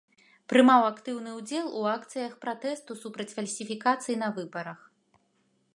[0.51, 4.79] Прымаў актыўны ўдзел у акцыях пратэсту супраць фальсіфікацый на выбарах.